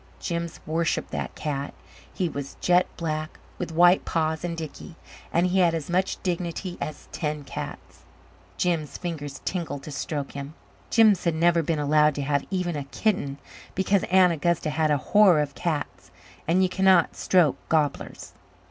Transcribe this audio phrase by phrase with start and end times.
[0.19, 1.75] Jims worshipped that cat.
[2.11, 4.95] He was jet black, with white paws and dickey,
[5.31, 7.99] and he had as much dignity as ten cats.
[8.57, 10.55] Jims' fingers tingled to stroke him.
[10.89, 13.37] Jims had never been allowed to have even a kitten
[13.75, 16.09] because Aunt Augusta had a horror of cats.
[16.47, 18.33] And you cannot stroke gobblers!